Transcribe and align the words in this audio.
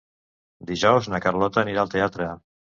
Dijous 0.71 1.11
na 1.15 1.21
Carlota 1.27 1.63
anirà 1.65 1.87
al 1.87 1.95
teatre. 1.95 2.35